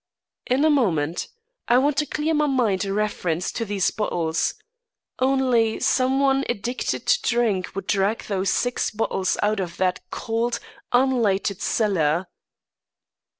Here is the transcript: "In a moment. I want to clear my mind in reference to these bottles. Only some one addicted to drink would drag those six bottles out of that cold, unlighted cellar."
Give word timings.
"In 0.47 0.65
a 0.65 0.71
moment. 0.71 1.27
I 1.67 1.77
want 1.77 1.95
to 1.97 2.07
clear 2.07 2.33
my 2.33 2.47
mind 2.47 2.85
in 2.85 2.95
reference 2.95 3.51
to 3.51 3.65
these 3.65 3.91
bottles. 3.91 4.55
Only 5.19 5.79
some 5.79 6.19
one 6.19 6.43
addicted 6.49 7.05
to 7.05 7.21
drink 7.21 7.75
would 7.75 7.85
drag 7.85 8.23
those 8.23 8.49
six 8.49 8.89
bottles 8.89 9.37
out 9.43 9.59
of 9.59 9.77
that 9.77 9.99
cold, 10.09 10.59
unlighted 10.91 11.61
cellar." 11.61 12.25